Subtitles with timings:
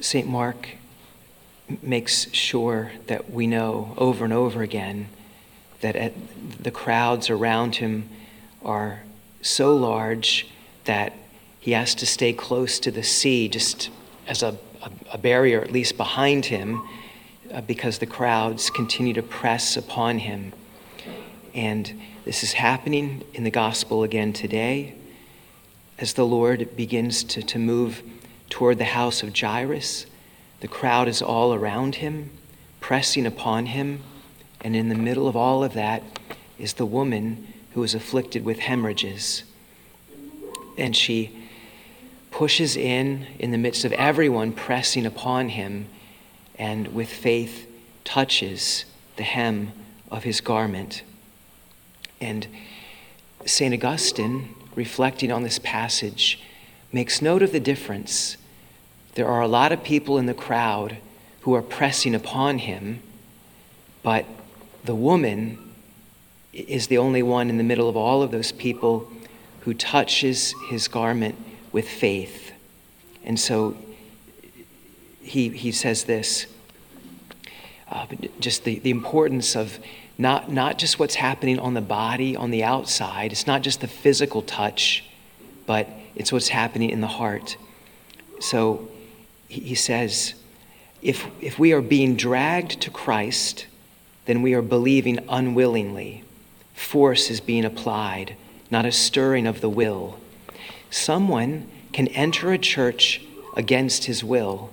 [0.00, 0.28] St.
[0.28, 0.70] Mark
[1.82, 5.08] makes sure that we know over and over again
[5.80, 6.12] that
[6.60, 8.08] the crowds around him
[8.64, 9.02] are
[9.42, 10.48] so large
[10.84, 11.12] that
[11.60, 13.90] he has to stay close to the sea just
[14.26, 14.56] as a,
[15.12, 16.82] a, barrier, at least behind him,
[17.52, 20.52] uh, because the crowds continue to press upon him.
[21.54, 24.94] And this is happening in the gospel again today
[25.98, 28.02] as the Lord begins to, to move
[28.50, 30.06] toward the house of Jairus.
[30.60, 32.30] The crowd is all around him,
[32.80, 34.02] pressing upon him.
[34.60, 36.02] And in the middle of all of that
[36.58, 39.44] is the woman who is afflicted with hemorrhages.
[40.78, 41.36] And she
[42.30, 45.88] pushes in in the midst of everyone pressing upon him
[46.58, 47.66] and with faith
[48.04, 48.84] touches
[49.16, 49.72] the hem
[50.10, 51.02] of his garment.
[52.20, 52.46] And
[53.44, 53.74] St.
[53.74, 56.40] Augustine, reflecting on this passage,
[56.96, 58.38] makes note of the difference.
[59.16, 60.96] There are a lot of people in the crowd
[61.42, 63.00] who are pressing upon him,
[64.02, 64.24] but
[64.82, 65.74] the woman
[66.54, 69.12] is the only one in the middle of all of those people
[69.60, 71.34] who touches his garment
[71.70, 72.52] with faith.
[73.24, 73.76] And so
[75.20, 76.46] he, he says this
[77.90, 78.06] uh,
[78.40, 79.78] just the, the importance of
[80.16, 83.86] not, not just what's happening on the body, on the outside, it's not just the
[83.86, 85.04] physical touch,
[85.66, 87.56] but it's what's happening in the heart.
[88.40, 88.88] So
[89.48, 90.34] he, says,
[91.02, 93.66] if, if we are being dragged to Christ,
[94.24, 96.24] then we are believing unwillingly.
[96.74, 98.34] Force is being applied,
[98.70, 100.18] not a stirring of the will.
[100.90, 103.22] Someone can enter a church
[103.56, 104.70] against his will,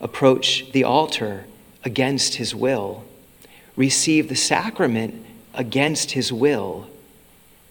[0.00, 1.44] approach the altar
[1.84, 3.04] against his will,
[3.76, 6.88] receive the sacrament against his will,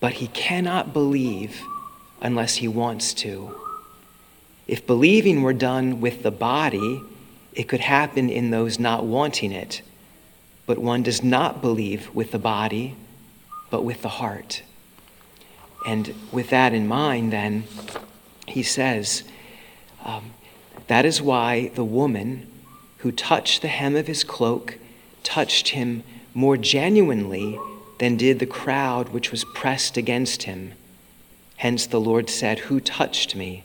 [0.00, 1.62] but he cannot believe
[2.20, 3.54] unless he wants to.
[4.66, 7.00] If believing were done with the body,
[7.52, 9.82] it could happen in those not wanting it.
[10.66, 12.96] But one does not believe with the body,
[13.70, 14.62] but with the heart.
[15.86, 17.64] And with that in mind, then,
[18.46, 19.24] he says,
[20.02, 20.32] um,
[20.86, 22.50] That is why the woman
[22.98, 24.78] who touched the hem of his cloak
[25.22, 27.58] touched him more genuinely
[27.98, 30.72] than did the crowd which was pressed against him.
[31.64, 33.64] Hence the Lord said, Who touched me?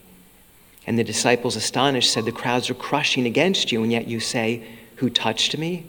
[0.87, 4.63] And the disciples, astonished, said, The crowds are crushing against you, and yet you say,
[4.95, 5.85] Who touched me?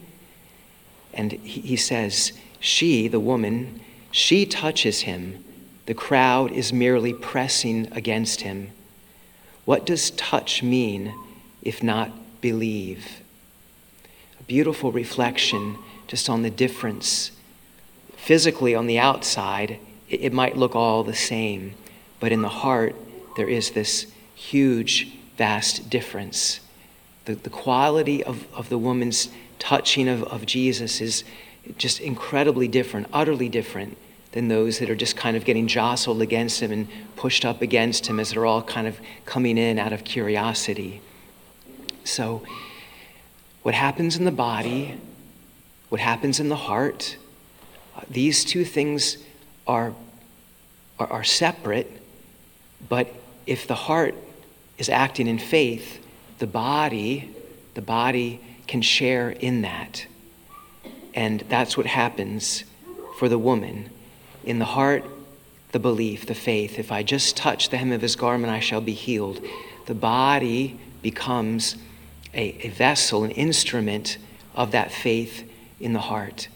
[1.14, 5.44] And he says, She, the woman, she touches him.
[5.86, 8.72] The crowd is merely pressing against him.
[9.64, 11.14] What does touch mean
[11.62, 12.10] if not
[12.40, 13.20] believe?
[14.40, 15.78] A beautiful reflection
[16.08, 17.30] just on the difference.
[18.16, 19.78] Physically, on the outside,
[20.08, 21.76] it, might look all the same,
[22.20, 22.94] but in the heart,
[23.36, 26.60] there is this huge, vast difference.
[27.24, 31.24] The, the quality of, of the woman's touching of, of Jesus is
[31.76, 33.96] just incredibly different, utterly different
[34.32, 38.06] than those that are just kind of getting jostled against him and pushed up against
[38.06, 41.00] him as they're all kind of coming in out of curiosity.
[42.04, 42.42] So,
[43.62, 44.98] what happens in the body,
[45.90, 47.16] what happens in the heart,
[47.96, 49.18] uh, these two things
[49.66, 49.92] are,
[50.98, 52.00] are, are separate,
[52.90, 53.08] but
[53.46, 54.14] if the heart
[54.76, 56.04] is acting in faith,
[56.38, 57.34] the body,
[57.72, 60.06] the body can share in that.
[61.14, 62.64] And that's what happens
[63.16, 63.88] for the woman
[64.44, 65.04] in the heart,
[65.72, 66.78] the belief, the faith.
[66.78, 69.40] If I just touch the hem of his garment, I shall be healed.
[69.86, 71.76] The body becomes
[72.34, 74.18] a, a vessel, an instrument
[74.54, 75.48] of that faith
[75.78, 76.48] in the heart.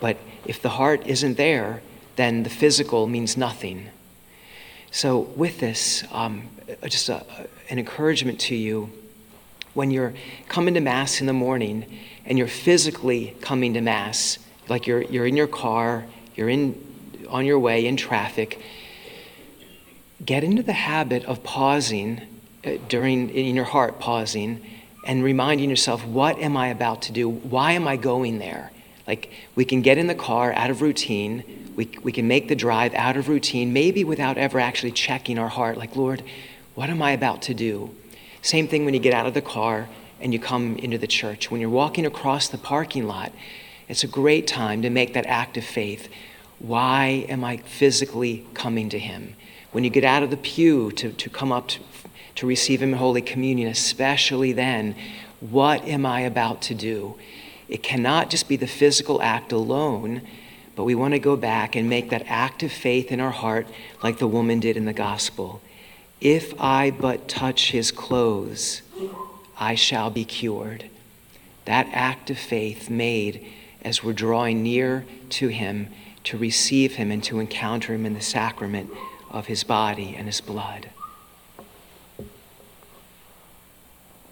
[0.00, 1.82] But if the heart isn't there,
[2.16, 3.88] then the physical means nothing.
[4.92, 6.48] So, with this, um,
[6.84, 7.24] just a,
[7.68, 8.90] an encouragement to you
[9.74, 10.14] when you're
[10.48, 11.86] coming to Mass in the morning
[12.26, 16.86] and you're physically coming to Mass, like you're, you're in your car, you're in
[17.28, 18.60] on your way in traffic,
[20.24, 22.20] get into the habit of pausing
[22.64, 24.60] uh, during, in your heart, pausing
[25.06, 27.28] and reminding yourself, what am I about to do?
[27.28, 28.70] Why am I going there?
[29.06, 31.59] Like, we can get in the car out of routine.
[31.80, 35.48] We, we can make the drive out of routine, maybe without ever actually checking our
[35.48, 36.22] heart, like, Lord,
[36.74, 37.94] what am I about to do?
[38.42, 39.88] Same thing when you get out of the car
[40.20, 41.50] and you come into the church.
[41.50, 43.32] When you're walking across the parking lot,
[43.88, 46.10] it's a great time to make that act of faith.
[46.58, 49.34] Why am I physically coming to Him?
[49.72, 51.80] When you get out of the pew to, to come up to,
[52.34, 54.94] to receive Him in Holy Communion, especially then,
[55.40, 57.16] what am I about to do?
[57.70, 60.20] It cannot just be the physical act alone,
[60.76, 63.66] but we want to go back and make that act of faith in our heart
[64.02, 65.60] like the woman did in the gospel.
[66.20, 68.82] If I but touch his clothes,
[69.58, 70.84] I shall be cured.
[71.66, 73.46] That act of faith made
[73.82, 75.88] as we're drawing near to Him
[76.24, 78.90] to receive Him and to encounter Him in the sacrament
[79.30, 80.90] of His body and His blood.